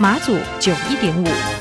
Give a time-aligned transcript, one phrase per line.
[0.00, 1.57] 马祖九一点五。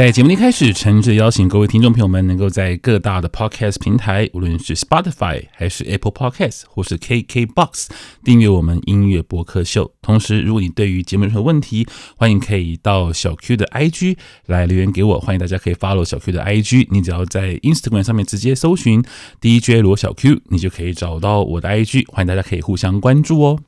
[0.00, 7.88] 在节目一开始，诚挚邀请各位听众朋友们，能够在各大的 Podcast 平台，无论是 Spotify 还是 Apple Podcast 或是 KKBox，
[8.24, 9.92] 订阅我们音乐播客秀。
[10.00, 15.20] 同时，如果你对于节目有任何问题，欢迎可以到小 Q 的 IG 来留言给我。
[15.20, 19.04] 欢迎大家可以 follow 小 Q 的 IG，你只要在 Instagram 上面直接搜寻
[19.38, 22.06] DJ 罗小 Q，你就可以找到我的 IG。
[22.10, 23.58] 欢迎大家可以互相关注哦。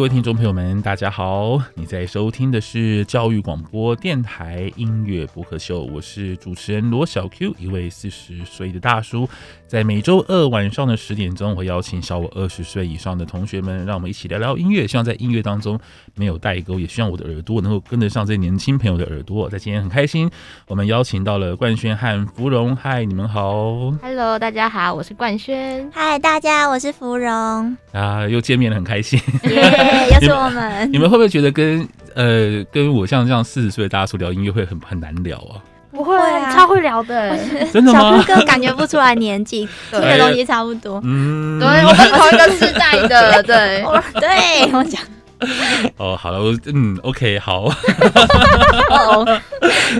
[0.00, 1.60] 各位听众朋友们，大家好！
[1.74, 9.28] 你在收听的是教育广播电台音乐播客秀，我是主持人罗小 Q，一位四十岁的大叔。
[9.66, 14.86] 在每周二晚上的十点钟，我会邀请小我二十岁以上的同学们，让我们一起聊聊音乐。
[14.86, 15.78] 希望在音乐当中
[16.14, 19.50] 没有代沟，也希望我的耳朵能够跟得上这些年轻朋友的耳朵。
[19.50, 20.30] 在今天很开心，
[20.66, 22.74] 我们邀请到了冠轩和芙蓉。
[22.74, 25.90] 嗨，你们好！Hello，大家好，我是冠轩。
[25.92, 27.76] 嗨，大家，我是芙蓉。
[27.92, 29.20] 啊，又见面了，很开心。
[29.42, 30.98] Yeah, 又是我们你。
[30.98, 35.58] 们会不会觉得跟呃跟我像这样四十岁的大叔聊音乐会很很难聊啊？
[35.92, 37.36] 不会啊，超会聊的。
[37.72, 38.22] 真的吗？
[38.22, 41.00] 小哥感觉不出来年纪， 听的东西差不多。
[41.04, 43.84] 嗯，对，我们同一个时代的，对，
[44.20, 45.00] 对我讲。
[45.96, 47.72] 哦，好了，我嗯，OK，好。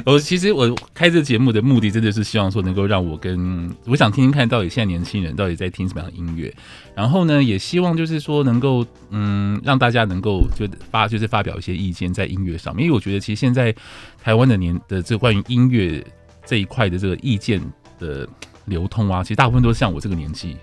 [0.05, 6.55] 我其实我开这节目的目的，真的是希望说能够让我跟我想听听看到底现在年轻人到底在听什么样的音乐，
[6.95, 13.75] 然后呢，也希望就是说能够嗯让大家能够就发就是发表一些意见在音乐上面，因为我觉得其实现在
[14.23, 16.05] 台湾的年的这关于音乐
[16.45, 17.61] 这一块的这个意见
[17.99, 18.29] 的
[18.67, 20.57] 流通啊，其实大部分都是像我这个年纪。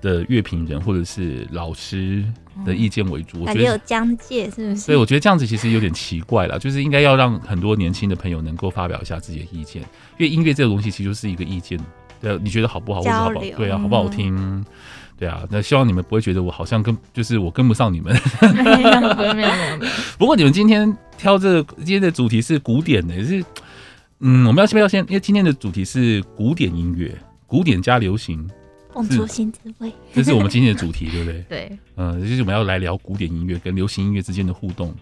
[0.00, 2.24] 的乐评人或者是老师
[2.64, 4.76] 的意见为主，我觉得有疆界是不是？
[4.76, 9.82] 所以我觉得这样子其实有点奇怪了，就是应该要让很多年轻的朋友能够发表一下自己的意见，
[10.18, 11.78] 因为音乐这个东西其实就是一个意见，
[12.20, 13.00] 对，你觉得好不好？
[13.00, 13.44] 或者好不好？
[13.56, 14.64] 对啊，好不好听？
[15.18, 18.18] 对啊，那希望你们不会觉得我好像跟就是我跟不上你们。
[18.40, 19.48] 没有没有没有。
[20.16, 23.44] 不过你们今天挑这个今天的主题是古典的，是
[24.20, 25.04] 嗯，我们要先不要先？
[25.08, 27.14] 因为今天的主题是古典音乐，
[27.46, 28.48] 古典加流行。
[28.92, 31.44] 蹦出新滋味，这是我们今天的主题，对不对？
[31.48, 34.94] 对，嗯，就是我们要来聊古典音乐跟流行音乐之间的互动，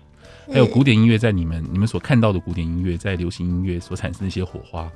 [0.53, 4.91] 还有古典音乐在你们你们所看到的古典音乐在流行音乐所产生的一些火花，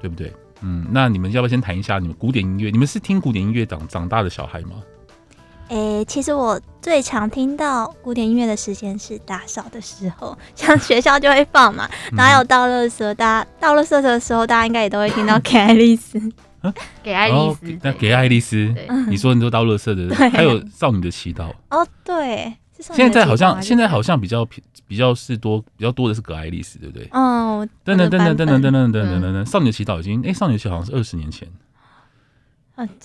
[0.00, 0.32] 对不对？
[0.62, 2.70] 嗯，那你们要不要先谈一下你们古典音乐？
[2.70, 4.82] 你们是听古典音乐长长大的小孩吗？
[5.68, 16.20] 诶、欸，其实我最常听到古典音乐的时间是打扫的时候，像学校就会放嘛，然后还有倒垃圾，大家倒垃圾的时候，大家应该也都会听到给爱丽丝。
[16.68, 18.74] 啊，给爱丽丝，那给爱丽丝，
[19.08, 21.50] 你说你都倒垃圾的， 还有少女的祈祷。
[21.70, 24.46] 哦，对，现在好像现在好像比较
[24.86, 27.08] 比较是多比较多的是葛爱丽丝，对不对？
[27.12, 31.48] 哦，等等等等等等等等等等等，少女的祈祷已经，哎，少女的祈祷好像是二十年前。
[32.76, 32.88] 嗯，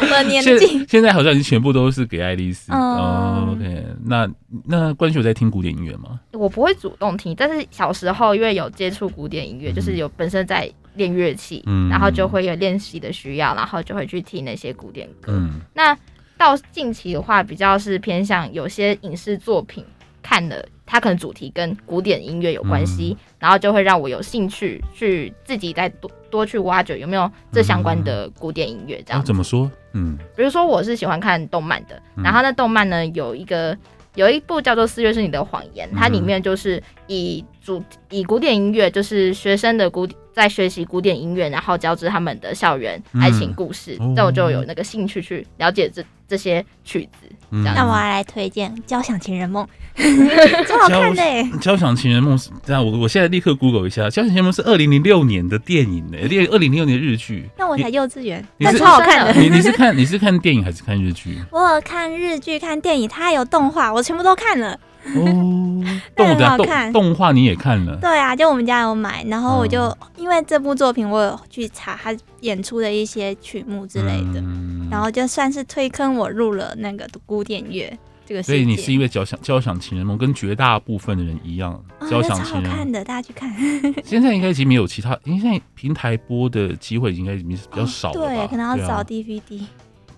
[0.00, 2.72] 我的年纪现在好像已经全部都是给爱丽丝。
[2.72, 4.28] 哦，OK，那
[4.64, 6.20] 那冠瑄有在听古典音乐吗？
[6.32, 10.68] 我不会主动听，但是小时候因为有接触古典音乐，就是有本身在。
[10.94, 15.32] 练乐器，然后就会有练习的需要，然后就会去听那些古典歌。
[15.32, 15.96] 嗯、那
[16.36, 19.84] 到近期的话，比较是偏向有些影视作品
[20.22, 29.02] 看了，它可能主题跟古典音乐有关系，嗯、然后就会让我有兴趣去自己再多多去挖掘有没有这相关的古典音乐。
[29.06, 29.70] 这样、嗯啊、怎么说？
[29.92, 33.76] 嗯，比如说我是喜欢看动漫的，然后那动漫呢有一个。
[34.14, 47.28] 有一部叫做《四月是你的谎言》，它里面就是以主以古典音乐，就是学生的古在学习古典音乐，然后交织他们的校园爱情故事，这、嗯、我就有那个兴趣去了解这这些曲子。
[47.50, 49.66] 嗯、那我要来推荐《交响情人梦》，
[50.66, 51.22] 超好看的。
[51.58, 56.16] 《交响情人梦》是这样，我我现在立刻 Google 一下，《交响情人梦》是二零零六年的电影呢，
[56.50, 57.46] 二零零六年的日剧。
[57.58, 59.38] 那我才幼稚园，那超好看的。
[59.38, 61.36] 你你是看你是看电影还是看日剧？
[61.52, 64.80] 我有看日剧，看电影，它还有动画，我全部都看了。
[65.14, 65.84] 哦，
[66.14, 67.96] 动的动动画你也看了？
[67.96, 77.92] 对啊，就我们家有买，然后我就、嗯、因为这部作品，我有去查他演出的一些曲目之类的，嗯、然后就算是推坑我入了那个古典乐
[78.24, 78.42] 这个。
[78.42, 83.52] 所以你是因为交响交响情人梦跟绝大部分的人一样，交响情人梦、哦、好看的，大家去看。
[84.04, 89.62] 现在应该已经没有其他，因为现在平台播的机会应该已经比较少了、哦、对，可能要找 DVD。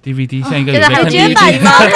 [0.04, 1.90] DVD 现在应该有在看 DVD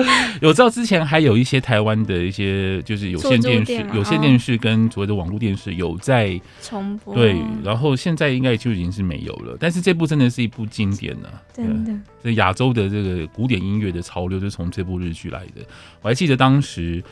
[0.40, 9.54] 有知道之前还有一些台湾的一些就是有线电视、有线电视跟所谓的网络电视有在重播，对，然后现在应该就已经是没有了。
[9.60, 11.92] 但是这部真的是一部经典呢、啊，真的。
[12.22, 15.60] 这亚洲的这个古典音乐的潮流就是从这部日剧来的。
[16.00, 17.04] 我还记得当时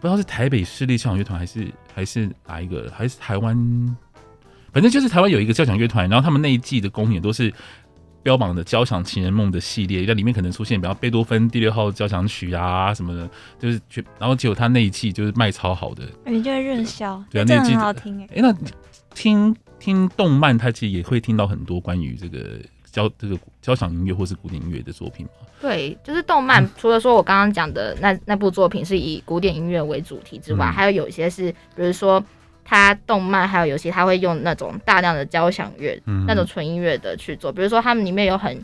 [0.00, 3.56] 不知道是台北市立交响乐团还是还是哪一个，还是台湾，
[4.72, 7.52] 反正就是台湾有一个交响乐团，然后他们那一季的公演都是。
[8.24, 13.30] 标榜的《交响情人梦》的系列，在里面可能出现，比方贝多芬第六号交响曲啊什么的，
[13.60, 13.80] 就是，
[14.18, 18.28] 然后结果他那一季就是卖超好的，你就会热销，对啊，那一季很好听哎。
[18.34, 18.52] 哎，那
[19.14, 22.58] 听听动漫，他其实也会听到很多关于这个
[22.90, 25.46] 交这个交响音乐或是古典音乐的作品嘛。
[25.60, 32.24] 对，就是动漫，除了说我刚刚讲的那那部作品是以古典音乐为主题之外，嗯、还有有一些是，比如说。
[32.64, 37.52] 他动漫还有游戏，他会用那种大量的交响乐，嗯、那种纯音乐的去做。
[37.52, 38.58] 比如说，他们里面有很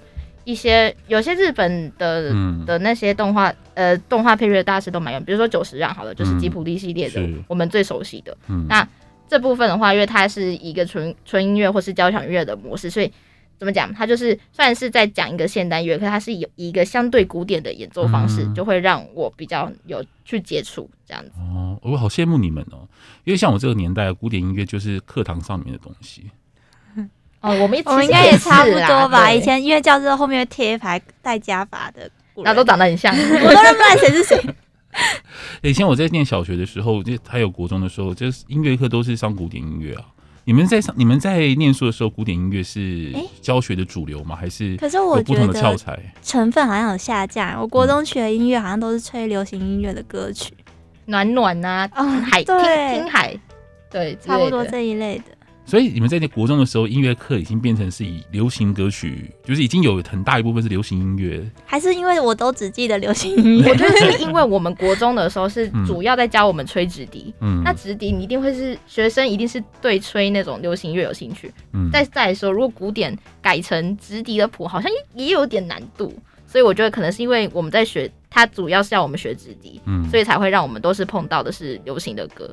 [0.44, 5.22] 一些有些日本的、嗯、的那些动画，呃，动画配乐大师都蛮用。
[5.22, 8.36] 比如说九十让，好了，就是吉普力系列的，我们最熟悉的。
[8.48, 8.86] 嗯、那
[9.28, 13.12] 这部分的话，因为它是一个纯纯音乐或是交响乐的模式，所以。
[13.60, 13.92] 怎么讲？
[13.92, 21.32] 他就是算是在讲一个现代乐，可是他是有一个相对古典的演奏方式，嗯、就会让我比较有去接触这样子。
[21.36, 22.88] 哦，我好羡慕你们哦，
[23.24, 26.30] 因为像我这个年代，古典音乐就是课堂上面的东西。
[27.42, 29.30] 哦，我们我们应该也差不多吧？
[29.30, 34.42] 以前音乐教室后面贴一排戴加法的，那都长得很像， 我都认不出来谁是谁。
[35.62, 40.06] 以前我在念小学的时候，就还有国中的时候，就是音乐课都是上古典音乐啊。
[40.50, 44.34] 你们在上，你们在念书的时候，古典音乐是教学的主流吗？
[44.34, 44.76] 还是？
[44.78, 45.46] 可是我觉得
[46.24, 47.56] 成分好像有下降。
[47.60, 50.52] 我国中学的音乐好像都是吹流行音乐的歌曲，
[51.04, 53.38] 暖暖啊，哦、海听听海，
[53.92, 55.24] 对，差不多这一类的。
[55.70, 63.70] 所以你们在那国中的时候，音乐课已经变成是以流行歌曲，就是已经有很大一部分是流行音乐，还是因为我都只记得流行音乐？
[63.70, 76.12] 我觉得是因为我们国中的时候是主要在教我们吹直笛，嗯，那直笛你一定会是学生一定是对吹那种流行乐有兴趣，嗯，再再来说，如果古典改成直笛的谱，好像也也有点难度，
[76.48, 82.50] 所以我觉得可能是因为我们在学，它主要是要我们学直笛，嗯，所以才会让我们都是碰到的是流行的歌，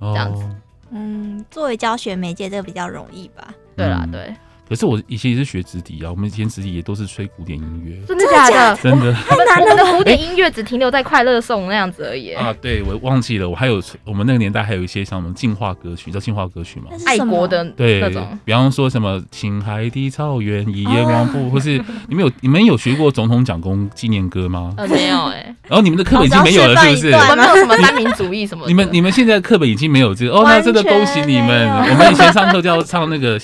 [0.00, 0.44] 这样子。
[0.90, 3.52] 嗯，作为教学媒介，这个比较容易吧？
[3.76, 4.34] 对啦，对。
[4.68, 8.76] 可是我以前也是学直笛啊，我们以前直笛也都是吹古典音乐，真的假的？
[8.82, 9.12] 真的。
[9.12, 12.32] 太难了，的古典音乐只停留在快乐颂那样子而已。
[12.32, 24.74] 啊，对，我忘记了，我还有我们那个年代还有一些像什么进化歌曲，叫进化歌曲嘛，爱国的对那种，比方说什么青海的草原一叶光布， 或是你们有你们有学过总统讲功纪念歌吗？
[24.76, 25.54] 呃没有哎。
[25.68, 27.12] 然后你们的课本已经没有了，是不是？
[27.12, 28.66] 我们没有什么三民主义什么？
[28.68, 31.68] 你们你们现在课本已经没有这个哦，那真的恭喜你们！
[31.70, 33.38] 我们以前上课就要唱那个。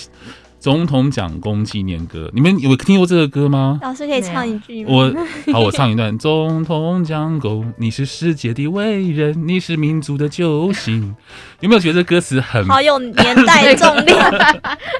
[0.62, 3.81] 总统蒋公纪念歌，你们有听过这个歌吗？
[3.83, 4.90] 老师可以唱一句吗？
[4.92, 6.16] 我好，我唱一段。
[6.16, 11.16] 总统蒋公，你是世界的伟人，你是民族的救星。
[11.59, 14.33] 有没有觉得这歌词很好有年代重量？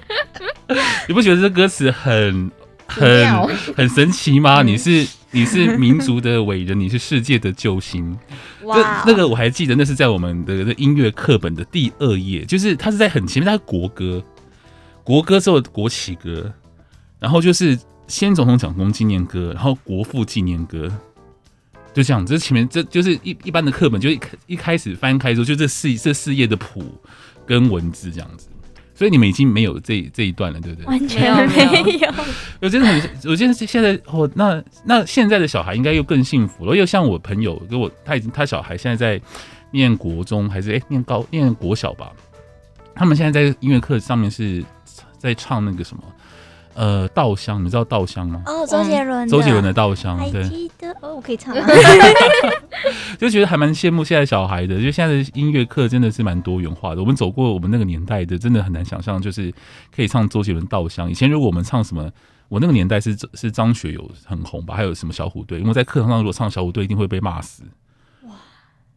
[1.07, 2.51] 你不觉得这歌词很
[2.89, 4.65] 很很神奇吗？
[4.65, 8.19] 你是你是民族的伟人，你是世界的救星。
[8.65, 14.21] 哇，那个我还记得，那是在我们的音乐课本的第二页，就是它是在很前面，它是国歌。
[15.05, 16.53] 国歌之后国旗歌，
[17.19, 20.89] 然后就是先总统蒋公纪念歌，然后国父纪念歌，
[21.93, 22.25] 就这样。
[22.25, 26.85] 这前面这就是一一般的课本，就一一开始翻开之后，就这四这四页的谱
[27.47, 28.49] 跟文字这样子。
[28.95, 30.87] 所以你们已经没有这这一段了，对不对？
[30.87, 32.13] 完全没有。
[32.61, 36.77] 我真的很，我觉得现在哦，那那现在的小孩应该又更幸福了。
[36.77, 39.25] 又像我朋友跟我，他已经他小孩现在在
[39.73, 42.13] 念国中还是哎念高念国小吧？
[42.95, 44.65] 他们现在在音乐课上面是。
[45.23, 46.03] 在唱那个什么，
[46.75, 48.43] 呃，稻香，你知道稻香吗？
[48.45, 51.63] 哦，周杰伦，周杰伦的稻香，对，对，记得哦，我可以唱吗？
[53.21, 57.01] 就觉得还蛮羡慕现在小孩的，就现在的音乐课真的是蛮多元化的。
[57.01, 59.55] 我们走过我们那个年代的，真的很难想象，就是
[59.95, 61.09] 可以唱周杰伦稻香。
[61.09, 62.11] 以前如果我们唱什么，
[62.49, 67.63] 我那个年代是是张学友很红吧，还有什么小虎队，因为在课堂上如果唱小虎队，一定会被骂死。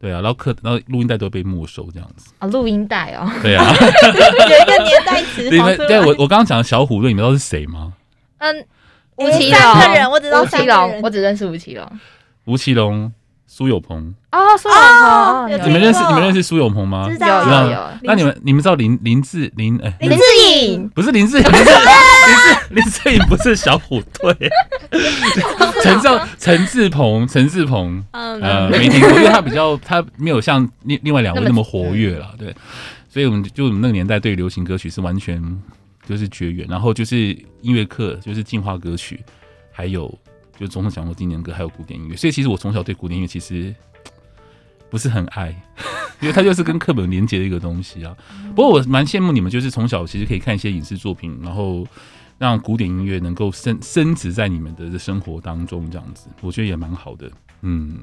[0.00, 2.30] 对啊，然后课然后录音带都被没收这样子。
[2.38, 5.48] 啊，录音带哦，对啊， 有一个年代词。
[5.50, 7.92] 你们对我我刚刚讲的小虎队，你们知道是谁吗？
[8.38, 8.66] 嗯，
[9.16, 9.60] 吴奇隆，
[10.12, 11.90] 我只知道吴奇隆，我只认识吴奇隆。
[12.44, 13.12] 吴奇隆、
[13.46, 17.08] 苏有朋哦，苏有朋，你们认识你们认识苏有朋吗？
[17.08, 17.88] 知道，有有。
[18.02, 24.36] 那你们你们知道林林志林哎，林志颖不是林志颖， 林志林志颖不是小虎队。
[25.82, 32.54] 陈志陈志朋陈志朋，呃，没听过，因为他比较他没有像另另外两位那么活跃了，对。
[33.08, 35.42] 所以我们就我们那个年代对流行歌曲是完全。
[36.08, 39.18] 就是绝缘，然后就是音乐课，就是进化歌曲，
[39.72, 40.06] 还有
[40.58, 42.16] 就总是讲过经典歌，还有古典音乐。
[42.16, 43.74] 所以其实我从小对古典音乐其实
[44.90, 45.50] 不是很爱，
[46.20, 48.16] 因为它就是跟课本连接的一个东西啊。
[48.54, 51.86] 不过我蛮羡慕你们，就是从小其实可以看一些影视作品，然后
[52.38, 57.30] 让古典音乐能够升升值在你们的生活当中，这样子，我觉得也蛮好的。
[57.62, 57.98] 嗯。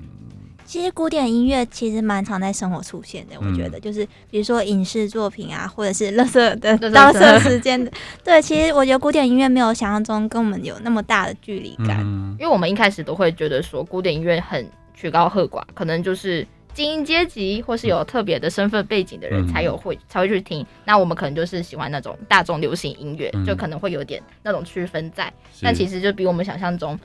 [0.65, 7.91] 其实古典音乐其实蛮常在生活出现的，我觉得就是比如说影视作品啊，或者是乐色的倒垃圾时间的。
[8.24, 12.00] 对，其实我觉得古典音乐没有想象中跟我们有那么大的距离感，
[12.39, 20.65] 因为我们一开始都会觉得说古典音乐很曲高和寡，可能就是精英阶级或是有特别的身份背景的人才有会才会去听。
[20.86, 25.32] 那我们可能就是喜欢那种大众流行音乐，就可能会有点那种区分在。
[25.62, 27.00] 但其实就比我们想象中。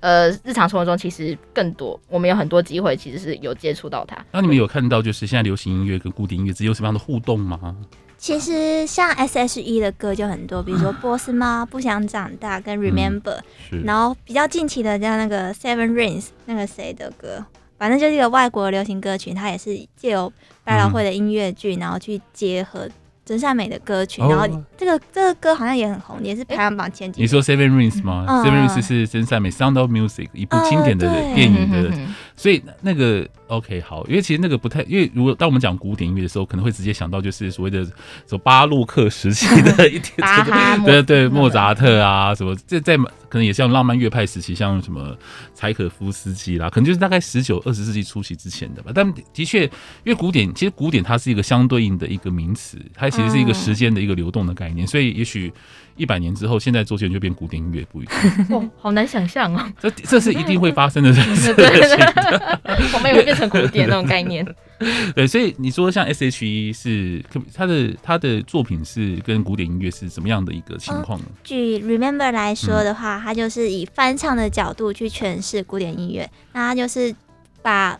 [0.00, 4.16] 呃，日常生活中其实更多，我们有很多机会，其实是有接触到它。
[4.30, 7.76] 那你们有看到，就是现在流行音乐跟古典音乐之间有什么样的互动吗？
[8.16, 13.38] 其实像 S.H.E 的歌就很多，比如说《波斯猫》、不想长大跟 Remember，、
[13.70, 17.44] 嗯、然后比较近期的像那个 Seven Rings 那个谁的歌，
[17.76, 20.32] 反正就是一个外国流行歌曲，它也是借由
[20.64, 22.88] 百老汇的音乐剧，然后去结合。
[23.28, 27.20] 真善美的歌曲，然后这个这个歌好像也很红，也是排行榜前几。
[27.20, 31.92] 你说 Seven Rings 吗？Seven Rings 是真善美 Sound of Music 一部经典的电影的，
[32.38, 37.92] 所以那个 OK 好，因为其实那个不太，因为如果当我们讲古典音乐的时候，可能会直接想到就是所谓的什
[38.30, 42.96] 么巴洛克时期的 一点，对对，莫扎特啊什么，这在
[43.28, 45.14] 可能也像浪漫乐派时期，像什么
[45.54, 48.90] 柴可夫斯基啦，可能就是大概十九二十世纪初期之前的吧。
[48.94, 49.70] 但的确，因
[50.06, 53.10] 为古典其实古典它是一个相对应的一个名词，它。
[53.18, 55.52] 其实是一个时间的一个流动的概念，所以也许
[55.96, 58.56] 一百年之后，现在周杰伦就变古典音乐不一定。
[58.56, 59.72] 哇， 好难想象哦！
[59.80, 61.54] 这这是一定会发生的 事情。
[62.94, 64.46] 我们也会变成古典那种概念。
[65.14, 71.26] 对，所以你说像 S.H.E 是他的他的作品是跟古典音乐是什么样的一个情况呢？
[71.42, 77.14] 据 Remember 来说的话，他就是以翻唱的角度去诠释古典音乐，那他就是
[77.62, 77.98] 把。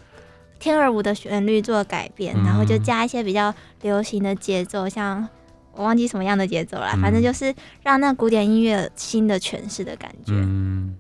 [0.61, 5.29] 天鹅舞的旋律做改变，然后就加一些比较流行的节奏，像
[5.73, 7.55] 我忘记什么样的节奏了，反正就是
[7.85, 10.33] 让那古典音乐新的诠释的感觉。
[10.33, 10.97] 嗯，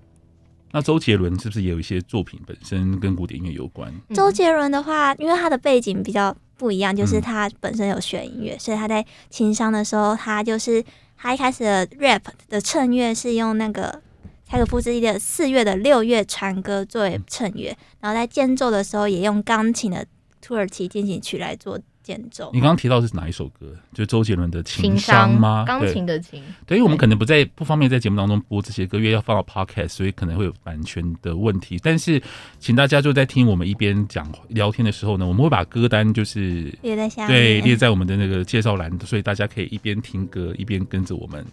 [0.72, 3.92] 那周杰伦是不是也有一些作品本身跟古典音乐有关？
[4.14, 10.84] 周杰伦的话，因为他的背景比较不一样，就是他本身有学音乐，所以他在情商的时候，他就是
[11.16, 14.02] 他一开始的 rap 的衬乐是用那个。
[14.50, 20.06] 柴可夫斯基的四月的六月船歌作为衬乐，然后在间奏的时候也用钢琴的
[20.40, 22.50] 土耳其进行曲来做间奏。
[22.54, 23.66] 你刚刚提到是哪一首歌？
[23.92, 25.64] 就是周杰伦的《情商》吗？
[25.66, 26.42] 钢琴的琴。
[26.66, 31.78] 对，因为我们可能不在不方便在节目当中播这些歌，因为要放到 Podcast，所以可能会有版权的问题。
[31.82, 32.20] 但是，
[32.58, 41.44] 请大家就在听我们一边讲聊天的时候呢，我们会把歌单就是列在下面，对，列在我们的那个介绍栏，所以大家可以一边听歌一边跟着我们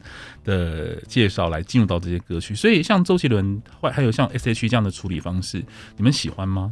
[0.45, 2.55] 的介绍来进入到这些歌曲。
[2.55, 5.61] 所以，像周杰伦或还有像 S.H.E 这样的处理方式，
[5.97, 6.71] 你们喜欢吗？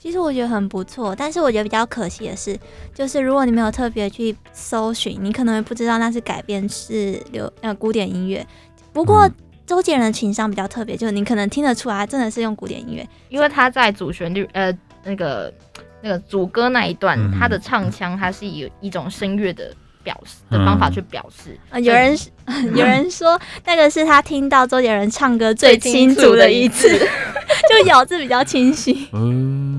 [0.00, 2.56] 其实我觉得很不错，但是我觉得比较可惜的是，
[2.94, 8.46] 就是如果你没有特别去搜寻，你可能会不知道那是改编是流呃古典音乐。
[8.92, 9.28] 不过
[9.66, 14.72] 周杰伦的情商比较特别，就是你可能听得出来，真的是用古典音乐，因为他在主旋律呃
[15.04, 15.52] 那个
[16.00, 21.58] 那个主歌那一段，嗯、他的唱腔他是以一种声乐的表示的方法去表示。
[21.70, 22.16] 嗯、有人
[22.74, 26.88] 有人说那个是他听到周杰伦唱歌最清楚的一次，
[27.68, 29.08] 就咬字比较清晰。
[29.12, 29.77] 嗯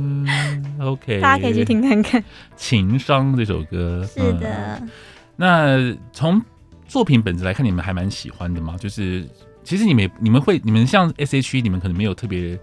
[0.79, 2.21] OK，大家可以去听看看
[2.55, 4.07] 《情商》这首歌。
[4.07, 4.89] 是的，嗯、
[5.35, 6.41] 那从
[6.87, 8.75] 作品本质来看，你们还蛮喜欢的吗？
[8.77, 9.27] 就是
[9.63, 12.57] 其实你们你们会你们像 S.H.E，你们可能没有特别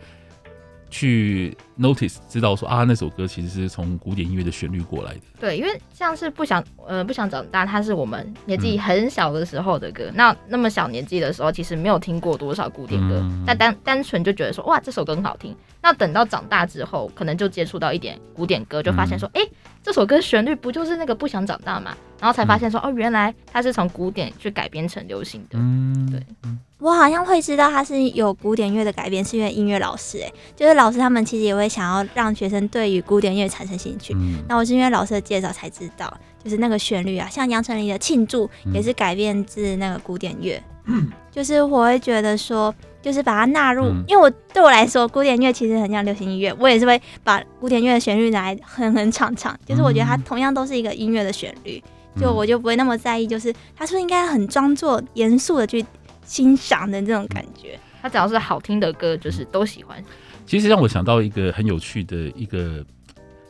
[0.91, 5.21] 去 notice 知道说啊，那首歌其实是从古典音乐的旋律过来的。
[5.39, 10.05] 对，因为像是不想呃不想长大，它是我们年纪很小的时候的歌。
[10.07, 15.55] 嗯、那那么小年纪的时候，其实没有听过多少古典歌，嗯、但单单纯就觉得说哇，这首歌很好听。
[15.83, 19.49] 那等到长大之后，可能就接触到一点古典歌，就发现说，哎、嗯，
[19.83, 21.97] 这首歌旋律不就是那个不想长大嘛？
[22.19, 25.59] 然后才发现说，嗯、哦，原来它是从古典去改编成流行的。
[25.59, 26.21] 嗯，对。
[26.79, 34.15] 我好像会知道它是有古典乐的改编，是因为音乐老师哎、欸，就是老师他们其实也会想要让学生对于古典乐产生兴趣。
[34.15, 40.63] 嗯、那我是因为老师的介绍才知道，就是那个旋律啊，像杨丞琳的《庆祝》也是改编自那个古典乐。
[40.85, 49.59] 嗯，就是我会觉得说，就是把它纳入，嗯、因为我对我来说，古典乐其实很像流行音乐，我也是会把古典乐的旋律拿来哼哼唱唱。
[49.67, 51.83] 就是我觉得它同样都是一个音乐的旋律，
[52.21, 55.85] 就我就不会那么在意，就是它是不是应该很装作严肃的去。
[56.29, 59.97] 欣赏的这种感觉，他只要是好听的歌，就是都喜欢。
[60.47, 62.85] 其实让我想到一个很有趣的一个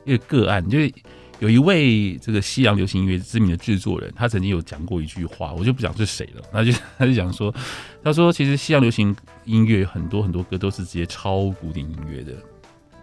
[0.04, 0.90] 一个个案，就是
[1.38, 6.42] 有一位这个西洋流行音乐知名的制作人，他曾经有讲过一句话，我就不讲是谁了。
[6.50, 7.54] 他就 他就讲说，
[8.02, 12.32] 他说其实西洋流行音乐很多很多歌都是直接抄古典音乐的，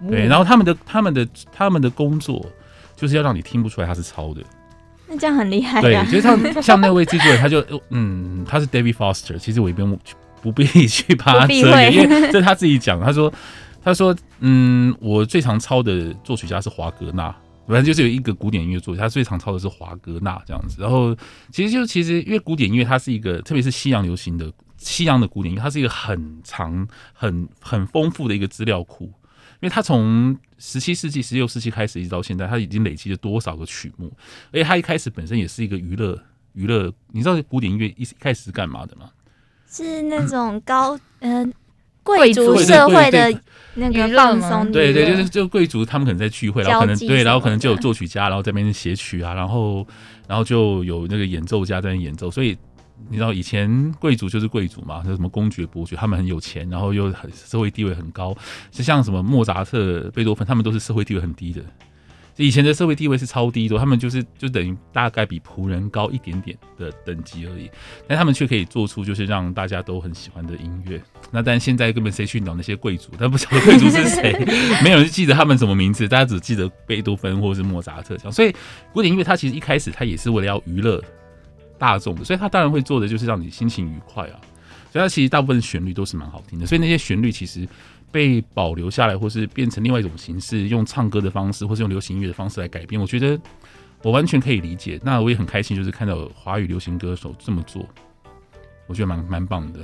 [0.09, 0.25] 对。
[0.25, 2.43] 然后他们的他们的他们的工作
[2.95, 4.41] 就是要让你听不出来他是抄的。
[5.07, 5.81] 那这样很厉害。
[5.81, 9.99] 对，就像像那位制作人，他就 嗯，他是 David Foster，其实我也不用
[10.41, 12.99] 不必去 把他遮掩，因为这是他自己讲。
[12.99, 13.31] 他说，
[13.83, 17.35] 他说，嗯，我最常抄的作曲家是华格纳，
[17.67, 20.77] 反正就是有一个古典音乐作曲，他最常抄的是华格纳这样子。
[20.79, 21.15] 然后，
[21.51, 29.05] 其实就其实因为古典音乐它是一个，特别是西洋流行的西洋的古典音乐，它是一个很长、很很丰富的一个资料库。
[29.61, 34.11] 因为它从十七世纪、十六世纪开始一直到现在，它已经累积了多少个曲目？
[34.51, 36.21] 而且它一开始本身也是一个娱乐
[36.51, 36.91] 娱乐。
[37.11, 39.09] 你知道古典音乐一开始是干嘛的吗？
[39.69, 41.53] 是那种高嗯
[42.03, 43.41] 贵族社会的
[43.75, 44.71] 那个放松。
[44.71, 49.85] 对对，就是就贵族他们可能在聚会，然后可能对， 然后可能就有作曲家，然后在那边写曲啊，然后
[50.27, 52.57] 然后就有那个演奏家在那演奏，所以。
[53.09, 58.33] 你知道以前贵族就是贵族嘛，就什么公爵、伯爵，他们很有钱，然后又很社会地位很高。
[58.71, 61.61] 就像什么莫扎特、贝多芬，他们都是社会地位很低的。
[62.37, 67.69] 以前的社会地位是超低的，他们就是就等于大概比仆人高一点点的等级而已。
[68.07, 71.01] 但他们却可以做出就是让大家都很喜欢的音乐。
[71.31, 73.11] 那但现在根本谁去鸟那些贵族？
[73.19, 74.33] 但不晓得贵族是谁，
[74.83, 78.31] 没有人记得他们什么名字，大家只记得贝多芬或者是莫扎特这样。
[78.31, 78.53] 所以
[78.91, 81.03] 古典音乐它其实一开始它也是为了要娱乐。
[81.79, 84.39] 大众的，所以他当然会做的就是让你心情愉快啊。
[84.89, 87.67] 所以它其实大部分旋律都是蛮好听的，所以那些旋律其实
[88.13, 93.01] 被保留下来，或是变成另外一种形式，用唱歌的方式，或是用流行音乐的方式来改编。
[93.01, 93.37] 我觉得
[94.03, 94.97] 我完全可以理解。
[95.03, 97.83] 那我也很开心，就是看到华语流行歌手这么做，
[98.87, 99.79] 我觉得蛮蛮棒的。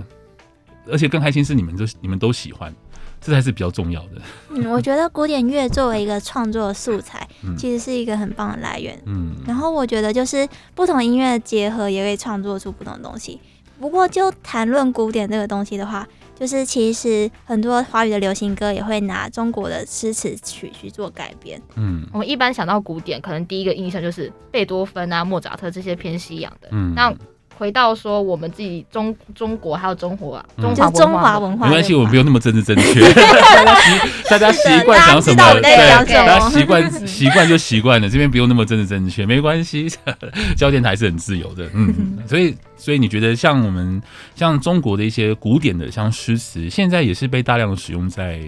[0.89, 2.73] 而且更开心是你们都你们都喜欢。
[3.21, 4.21] 这才是比较重要的。
[4.49, 8.97] 嗯， 我觉得古典乐作为一个创作素材，其实是一个很棒的来源。
[9.05, 13.37] 嗯，然后我觉得就是不同音乐结合，也可以创作出不同的东西。
[13.77, 16.07] 不过就谈论古典这个东西的话，
[16.39, 21.61] 就是其实很多华语的流行歌也会拿中国的诗词曲去做改编。
[21.75, 26.69] 嗯，我们一般想到古典，可能第一个印象就是贝多芬啊、莫扎特这些偏西洋的。
[26.71, 27.13] 嗯，那。
[27.59, 33.01] 回到说我们自己中中国还有中华啊，中华中华文化，没关系，我们不用那么政治正确。
[34.29, 39.91] 大家习惯讲什么，对，大家习惯习惯就习惯了，这边不用那么政治正确，没关系。
[40.55, 44.01] 教电台是很自由的，嗯，所以所以你觉得像我们
[44.35, 48.39] 像中国的一些古典的像诗词，现在也是被大量的使用在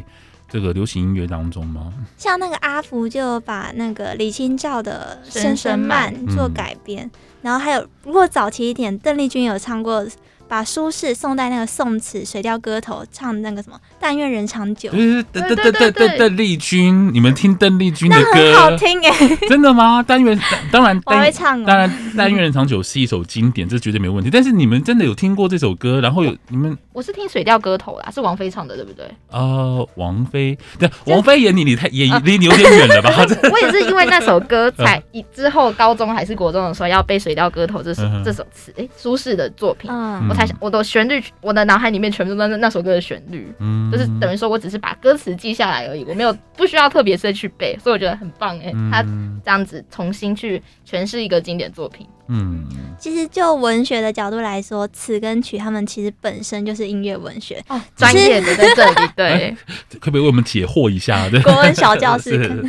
[0.52, 1.94] 这个流行音乐当中吗？
[2.18, 7.10] 像那个阿福就把那个李清照的《声声慢》做改编。
[7.42, 10.06] 然后还有，如果早期一点，邓丽君有唱过。
[10.52, 19.14] 把苏轼宋代那个宋词《水调歌头》唱那个什么“但愿人长久”，对对对对对邓丽君，你们听邓丽君的歌，好听哎，
[19.48, 20.04] 真的吗？
[20.06, 20.38] 但愿
[20.70, 21.64] 当然，我会唱。
[21.64, 24.30] 当然，但愿人长久是一首经典，这绝对没问题。
[24.30, 26.02] 但是你们真的有听过这首歌？
[26.02, 29.06] 然后有你们，我是听《水调歌头》啦，是王菲唱的，对不对？
[29.30, 33.10] 啊，王菲，对，王菲演你，你太也离你有点远了吧？
[33.50, 35.02] 我也是因为那首歌，才
[35.34, 39.90] 之后高中还是国中的时候要背《水调歌头》这首这首词，哎，苏轼的作品，
[40.28, 40.41] 我才。
[40.60, 49.02] 我的旋律，我的脑海里面全部都是那那首歌的旋律，嗯，就是等于说我只是把歌词记下来而已，我没有不需要特别的去背，所以我觉得很棒哎，嗯、他
[49.44, 52.66] 这样子重新去诠释一个经典作品，嗯，
[53.00, 59.56] 其实就文学的角度来说，词跟曲他们其实本身就是音乐文学哦，专业的在这里，对，
[60.00, 61.30] 可不可以为我们解惑一下？
[61.30, 62.64] 对，国文小教 室，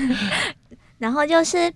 [0.98, 1.72] 然后就是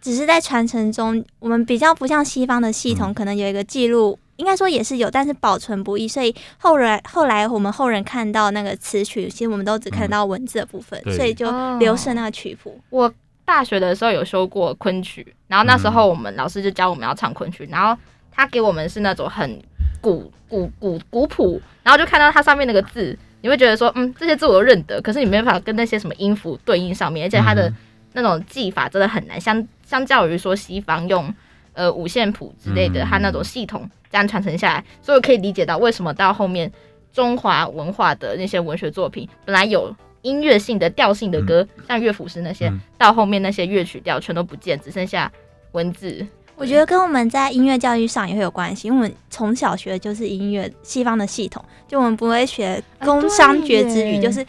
[0.00, 4.18] 只是在传承中，我们比较不像西方的系统，嗯、可能有一个记录。
[4.36, 11.46] 应该说也是有，但是保存不易，所以后来后来我们后人看到那个词曲，其实我们都只看到文字的部分，嗯、所以就
[11.78, 12.78] 流失那个曲谱。
[12.90, 13.12] 我
[13.44, 19.60] 大学的时候有修过昆曲，然后那时候我们老师就教我们要唱昆曲，然后他给我们是那种很
[20.00, 27.72] 古古古古谱，然后就看到它上面那个字，你会觉得说，嗯，这些字我都认得，可是你没办法跟那些什么音符对应上面，而且它的
[28.12, 31.34] 那种技法真的很难，相相较于说西方用。
[31.78, 36.70] 呃，五线谱之类的，它那种系统这样传承下来，所以我可以理解到为什么到后面
[37.12, 45.30] 中华文化的那些文学作品，本来有音乐性的调性的歌，像乐府诗那些，到后面那些乐曲调全都不见，只剩下
[45.72, 46.26] 文字。
[46.56, 54.44] 我觉得跟我们在音乐教育上也会有关系，因为我们从小学的就是音乐西方的系统，就我们不会学工商角徵羽，就是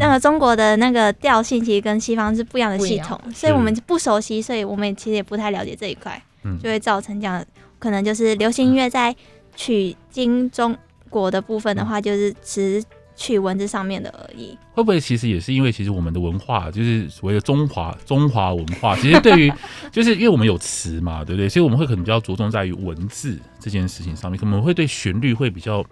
[0.00, 6.20] 那个中国的那个调性其实跟西方是不一样的系统，所以我们不熟悉，所以我们其实也不太了解这一块。
[6.62, 7.42] 就会造成这样，
[7.84, 9.14] 可能就是流行音乐在
[9.54, 10.74] 取经中
[11.10, 12.82] 国的部分的话，就是只
[13.14, 14.56] 取文字上面的而已。
[14.72, 19.52] 会不会其实也是因为其实我们的文化就是所谓的中华中华文化，其实对于
[19.92, 21.46] 就是因为我们有词嘛，对不对？
[21.46, 25.84] 所以我们会可能比较着重在于文字这件事情上面，可能会对旋律会比较，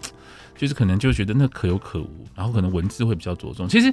[0.57, 3.68] 就是可能就觉得那可有可无，然后可能文字会比较着重。
[3.68, 3.92] 其实。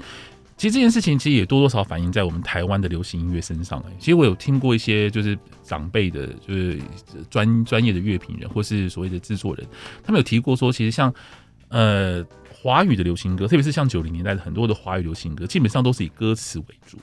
[0.60, 3.80] 其实这件事情其实也多多少少反映在我们台湾的流行音乐身上。
[3.88, 6.78] 哎，其实我有听过一些就是长辈的，就是
[7.30, 9.66] 专专业的乐评人或是所谓的制作人，
[10.04, 11.14] 他们有提过说，其实像
[11.70, 12.22] 呃
[12.62, 16.98] 华语的流行歌，特别是像九零年代的很多的华语流行歌，基本上都是以歌词为主，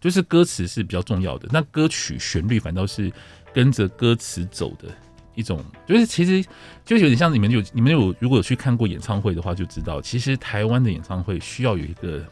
[0.00, 3.12] 就是歌词是比较重要的，那歌曲旋律反倒是
[3.54, 4.88] 跟着歌词走的
[5.36, 6.44] 一种，就是其实
[6.84, 12.26] 就有点像你们有你们有如果有去看过演唱会的话，就知道其实台湾的演唱会需要有一个。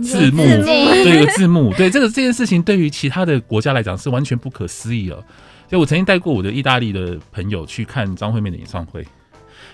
[0.00, 5.22] 字幕，对，有字幕，对这个这件事情，对于其他的国家来讲是完全不可思议了。
[5.68, 9.06] 就我曾经带过我的意大利的朋友去看张惠妹的演唱会，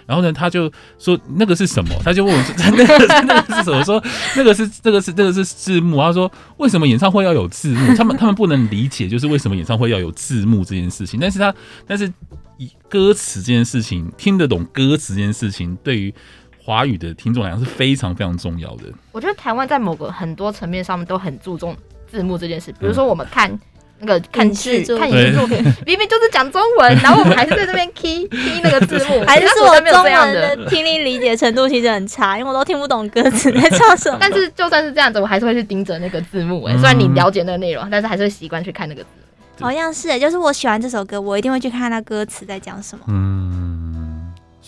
[0.06, 1.94] 然后呢，他就说那个是什么？
[2.04, 3.82] 他就问我说 那个是那个是什么？
[3.84, 4.02] 说
[4.36, 5.96] 那个是这个是这个是字幕。
[5.98, 7.94] 他说为什么演唱会要有字幕？
[7.96, 11.18] 他们他们不能理解，就是为什么演唱会要有字幕这件事情。
[11.20, 11.52] 但是他
[11.86, 12.12] 但是
[12.58, 16.14] 以歌词这件事情，听得懂歌词这件事情，对于。
[16.68, 18.84] 华语的听众来讲是非常非常重要的。
[19.10, 21.74] 我觉得台湾在某个很多层面上面都很注重
[22.06, 22.70] 字幕这件事。
[22.72, 23.50] 比如说我们看
[24.00, 34.18] 那个看剧、看影视作品，明明就是讲中文，然后我们还是在这边 key key 那个字幕， 还是我中文的听力理解程度其实很差，因为我都听不懂歌词在唱什么。
[34.20, 36.64] 但是就算是这样子，我还是会去盯着那个字幕。
[36.64, 39.08] 哎，虽然你了解那个内容，但是还是会习惯去看那个字。
[39.60, 43.06] 好像是，就是我喜欢这首歌，我一定会去看那歌词在讲什么。
[43.08, 43.87] 嗯。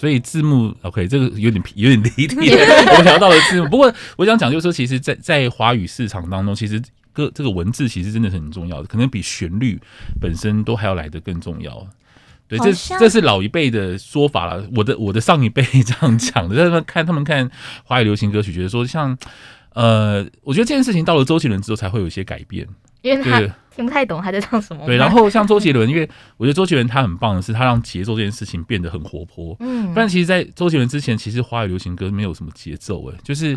[0.01, 2.37] 所以字幕，OK，这个有点有点离题，
[2.97, 3.69] 我聊到了字幕。
[3.69, 6.83] 不过我想讲，就是说，其实在，在在华语市场当中，其实
[7.13, 9.79] 歌这个文字其实真的是很重要的，可能比旋律
[10.19, 11.87] 本身都还要来得更重要。
[12.49, 14.67] 对，这这是老一辈的说法了。
[14.75, 17.51] 我的我的上一辈这样讲的，他们看他们看
[17.85, 19.15] 华语流行歌曲，觉得说像
[19.75, 22.67] 呃，我觉得这件事情到了周杰伦之后才会有一些改变，
[23.03, 23.43] 因为他。
[23.73, 24.85] 听不太懂他在唱什么。
[24.85, 29.57] 对，然后像周杰伦，因为我觉得周杰伦他很棒的是，他让节奏这件事情变得很活泼。
[29.61, 33.57] 嗯，不然其实，在周杰伦之前，其实华语流行歌没有什么节奏，哎，就是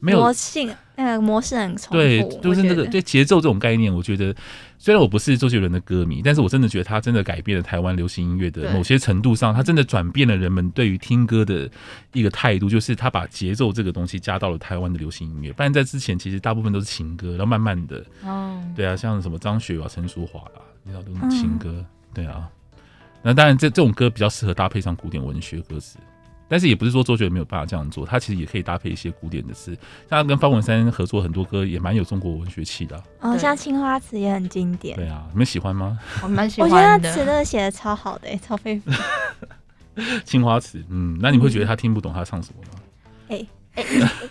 [0.00, 1.92] 没有魔性，那个模式很重。
[1.92, 4.34] 对，就是那个对节奏这种概念，我觉得。
[4.78, 11.70] 虽然我不是周杰伦的歌迷，但是我真的觉得他真的改变了台湾流行音乐的某些程度上，他真的转变了人们对于听歌的
[12.12, 15.52] 一个态度，就是他把节奏这个东西加到了台湾的流行音乐。
[15.52, 22.48] 不然在之前，其实大部分都是情歌，然后慢慢的，哦，对啊，像什么张学友、啊陈淑樺啊，你知道都是情歌，对啊。
[23.22, 25.98] 那当然，这这种歌比较适合搭配上古典文学歌词。
[26.48, 29.72] 但是也不是说周杰伦没有办法这样做，他其实也可以搭配一些古典的词，
[30.10, 33.02] 像他跟方文山合作很多歌，也蛮有中国文学气的。
[33.20, 34.94] 哦，像《青花瓷》也很经典。
[34.94, 35.98] 对啊，你们喜欢吗？
[36.22, 36.76] 我蛮喜欢的。
[36.76, 38.90] 我觉得他词真的写的超好的，超佩服。
[40.24, 42.80] 青花瓷，嗯，那你会觉得他听不懂他唱什么吗？
[43.28, 43.84] 哎哎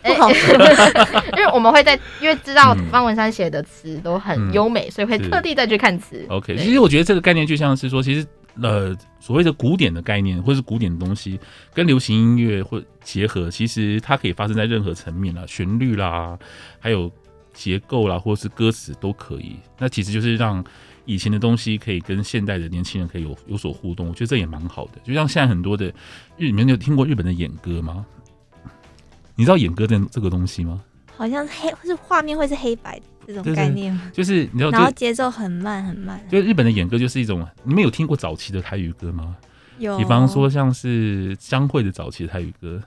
[0.04, 0.54] 哎，不好说，
[1.38, 6.26] 因为我们会在，因为知道方文山写的词都很优美，嗯、所以会特地再去看词。
[6.30, 8.26] OK，其实我觉得这个概念就像是说，其实。
[8.62, 11.40] 呃，所谓的古典的概念，或是古典的东西，
[11.74, 16.38] 跟流行音乐或结合，其实它可以发生在任何层面啦，旋律啦，
[16.78, 17.10] 还有
[17.54, 19.56] 结构啦，或是歌词都可以。
[19.80, 20.62] 那其实就是让
[21.06, 25.00] 以前的东西可以跟现代的年轻人可以有有所互动，我觉得这也蛮好的。
[25.02, 25.86] 就像现在很多的
[26.36, 28.06] 日，你们有听过日本的演歌吗？
[29.36, 30.82] 你知道演歌这这个东西吗？
[31.16, 33.06] 好像是黑，是画面会是黑白的。
[33.28, 36.20] 这种概念就是你知道，然后节奏很慢很慢。
[36.30, 39.38] 就日本的演歌就是一种，你们有听过早期的台语歌吗？
[39.78, 42.82] 有，比方说像是江蕙的早期的台语歌，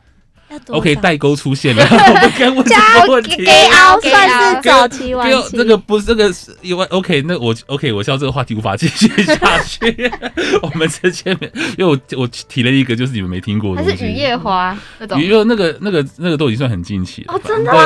[0.68, 3.44] OK，代沟出现了， 我们该问什么问题？
[3.44, 5.56] 给熬算是早期晚期。
[5.56, 10.10] 这个不是这个是因为 OK，那我 OK，我知道这个话题无法继续下去。
[10.62, 11.36] 我们之前
[11.76, 15.20] 因为我我提了一个，就是你们没听过的东西，还是雨夜花那种？
[15.22, 17.34] 因为那个那个那个都已经算很近期了。
[17.34, 17.80] 哦，真的吗？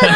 [0.00, 0.10] 真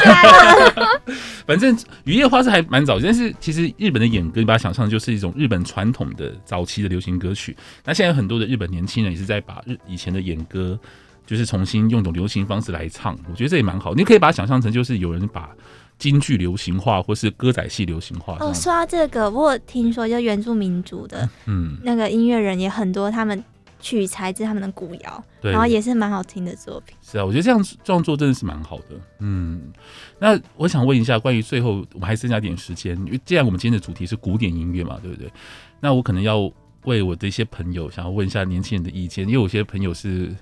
[0.74, 1.14] 的。
[1.46, 7.56] 反正雨夜花是还蛮早，但是其实日本的演歌，你把它想象就是一种日本传统的早期的流行歌曲。
[7.84, 10.78] 那现在有很多的日本年轻人也是在把日以前的演歌。
[11.26, 13.92] 就是重新用一种流行方式来唱，我觉得这也蛮好。
[13.94, 15.50] 你可以把它想象成，就是有人把
[15.98, 18.36] 京剧流行化，或是歌仔戏流行化。
[18.38, 23.42] 哦，说到这个，我听说就原住民族的，嗯，那个音乐人也很多，他们
[23.80, 26.94] 取材自他们的古谣，对然后也是蛮好听的作品。
[27.02, 29.00] 是啊，我觉得这样这样做真的是蛮好的。
[29.20, 29.72] 嗯，
[30.18, 35.32] 那我想问一下，关于最后我们还剩下点时间，因为既然我们今天的主题是古典音乐嘛，对不对？
[35.80, 36.50] 那我可能要
[36.84, 40.34] 为我的一些朋友想要问一下年轻人的意见，因为有些朋友是。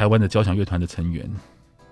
[0.00, 1.30] 台湾的交响乐团的成员，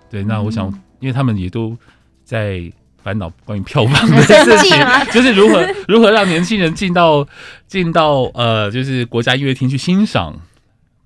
[0.09, 0.67] 对，那我想，
[0.99, 1.77] 因为他们也都
[2.23, 2.59] 在
[3.03, 4.75] 烦恼关于票房的 事情，
[5.13, 7.27] 就是如何如何让年轻人进到
[7.67, 10.35] 进到呃，就是国家音乐厅去欣赏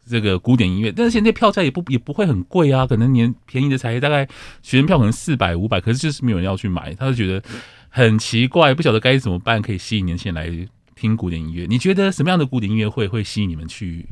[0.08, 0.94] 这个古典音乐。
[0.96, 4.26] 但是现在票价也不也不会很贵啊，可能年便宜的才大概
[4.62, 7.44] 学生票可能四百五百，可是就是没有人要去买，他就觉得
[7.90, 11.66] 很奇怪，不晓得该怎么办可以吸引年轻人来听古典音乐。
[11.70, 14.06] 你觉得什么样的古典音乐会会吸引你们去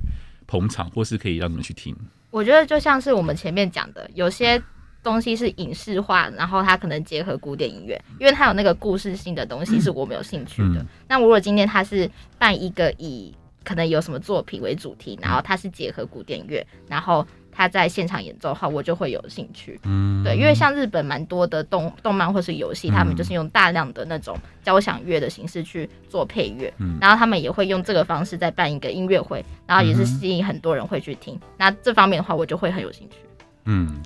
[0.45, 1.95] 捧场，或是可以让你们去听？
[2.31, 4.59] 我觉得就像是我们前面讲的，有些
[5.03, 10.79] 东西是影视化，然后它可能结合古典音乐，因为它有那个故事性的东西是我们有兴趣的。
[10.79, 17.23] 嗯、那如果今天它是办一个以可能有什么作品为主题，然后它是结合古典乐，然后。
[17.51, 19.79] 他在现场演奏的话，我就会有兴趣。
[19.83, 31.39] 嗯，对，因为像日本蛮多的动动漫或是游戏，他们就是用大量的那种交响乐的形式去做配乐，嗯，然后他们也会用这个方式再办一个音乐会，然后也是吸引很多人会去听。
[31.57, 33.17] 那这方面的话，我就会很有兴趣。
[33.65, 34.01] 嗯，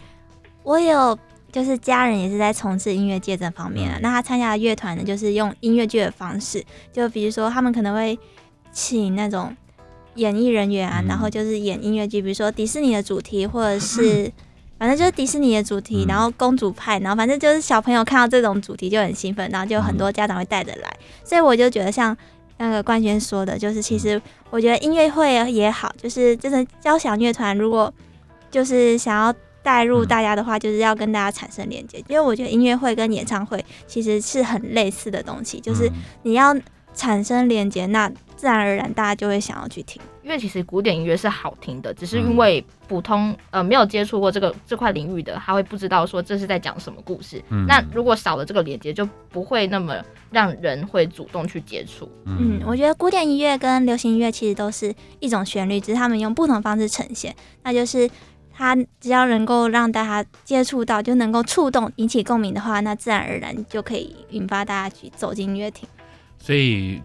[0.64, 1.18] 我有
[1.52, 8.18] 就是家人也是在从事音乐界这方面啊，那他参加的乐团呢，就是用音乐剧的方式，就比如说他们可能会
[8.72, 9.56] 请那种。
[10.16, 14.32] 演艺人员啊，然后就是演音乐剧，比如说迪士尼的主题，或者是
[14.78, 22.16] 反正就是迪士尼的主题，然后公主派，然后反正就是小朋友看到这种主题就很兴奋，然后就很多家长会带着来，所以我就觉得像
[22.58, 27.94] 那个冠军说的，就是其实我觉得音乐会也好，就是这种交响乐团如果
[28.52, 35.92] 就是想要带入大家的话，就是要跟大家产生连接，因为我觉得音乐会跟演唱会其实是很类似的东西，就是
[36.24, 36.56] 你要
[36.94, 38.12] 产生连接，那。
[38.46, 47.44] 自然而然，大家就会想要去听，因为其实古典音乐是好听的，只是因为普通呃没有接触过这个这块领域的，他会不知道说这是在讲什么故事。
[47.50, 49.96] 嗯、那如果少了这个连接，就不会那么
[50.30, 52.08] 让人会主动去接触。
[52.26, 57.36] 嗯，我觉得古典音乐跟流行音乐其实都是一种旋律，只是他们用不同方式呈现。
[57.64, 58.08] 那就是
[58.54, 65.90] 它只要能够让大家接触到，就能够触动、引起共鸣的话，那自然而然就可以引发大家去走进音乐厅。
[66.38, 67.02] 所以。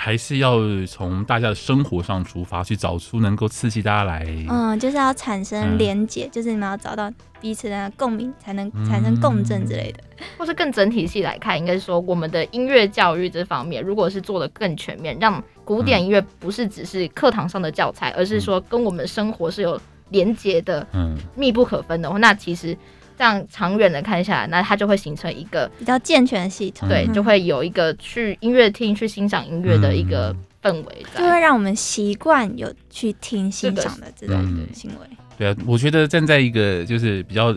[0.00, 4.24] 还是要从大家的生活上出发，去找出能够刺激大家来。
[4.48, 9.98] 嗯，就是要产生连结，嗯、就是你们要找到彼此的共鸣，才能产生共振之类的。
[10.38, 19.80] 或是更整体系来看，应该是说我们的音乐教育这方面，如果是做的更全面，让古典音乐不是只是课堂上的教材，嗯、而是说跟我们生活是有
[20.10, 22.78] 连结的，嗯，密不可分的话，那其实。
[23.18, 34.40] 这样长远的看下来，那它就会形成一个比较健全的系统，对，就会有一个去音乐厅去欣赏音乐的一个氛围，就会让我们习惯有去听欣赏的这种
[34.72, 35.16] 行为。
[35.36, 37.54] 对啊，我觉得站在一个就是比较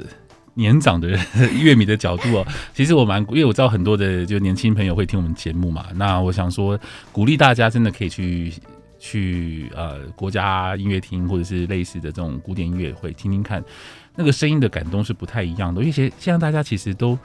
[0.54, 1.08] 年长的
[1.63, 6.80] 乐迷的角度哦， 其实我蛮，因为我知道很多的就年轻朋友会听我们节目嘛，那我想说
[7.12, 8.52] 鼓励大家真的可以去
[9.02, 13.62] 去呃国家音乐厅或者是类似的这种古典音乐会听听看。
[14.16, 17.18] 那个声音的感动是不太一样的，因为现在大家其实都，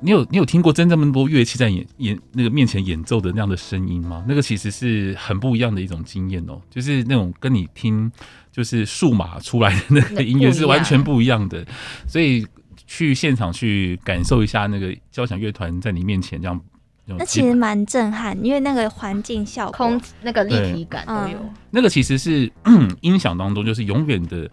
[0.00, 4.22] 你有你有听过真正那么多乐器在演演那个面前演奏的那样的声音吗？
[4.28, 8.10] 那个其实是很不一样的一种经验哦，就是那种跟你听
[8.52, 11.64] 就是数码出来的那个音乐是完全不一样的，
[12.06, 12.46] 所以
[12.86, 16.60] 去现场去感受一下那个交响乐团在你面前这样，
[17.18, 21.38] 那其实蛮震撼，因为那个环境效果、空那个立体感都有。
[21.38, 22.50] 嗯、那个其实是
[23.00, 24.50] 音响当中就是永远的。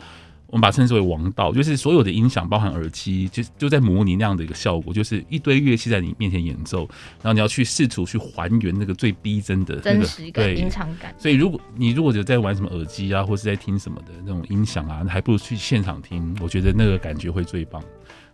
[0.49, 6.87] 我们把它称之为王道，就是所有的音响，包含耳机，就就在模拟那样的一个效果，就是一堆乐器在你面前演奏，
[7.21, 11.13] 然后你要去试图去还原那个最逼真的、那个、真实感、临场感。
[11.17, 17.83] 所以，如果你如果有在玩什么耳机啊，或是在听什么的那种音响啊，还不如去现场听，我觉得那个感觉会最棒。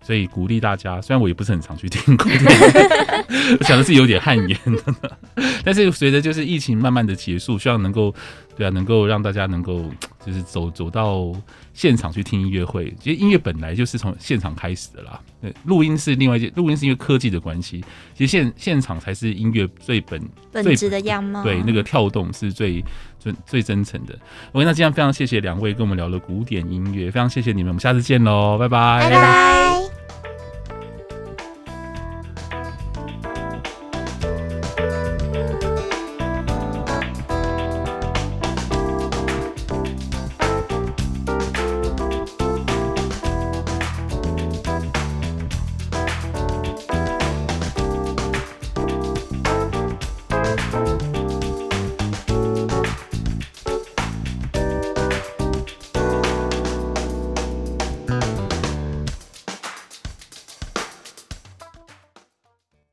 [0.04, 2.40] 所以鼓励大家，虽然我也不是很常去听古典，
[3.60, 4.58] 我想的是有点汗颜，
[5.64, 8.14] 但是随着就是疫情慢慢的结束，希望能够
[8.56, 9.84] 对啊，能够让大家能够
[10.26, 11.32] 就是走走到
[11.74, 12.94] 现场去听音乐会。
[13.00, 15.20] 其实音乐本来就是从现场开始的啦。
[15.42, 17.84] 对，录音是另外一件，录音是因为科技的关系。
[18.14, 21.44] 其实现现场才是音乐最本本质的样貌。
[21.44, 22.84] 对，那个跳动是最
[23.20, 24.14] 最最真诚的。
[24.54, 30.03] OK，那今天非常谢谢两位跟我们聊了古典音乐，非常谢谢你们，我们下次见喽，拜拜，拜拜。